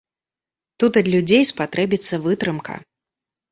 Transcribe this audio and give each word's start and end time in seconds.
Тут 0.83 0.97
ад 1.01 1.09
людзей 1.17 1.43
спатрэбіцца 1.51 2.21
вытрымка. 2.27 2.81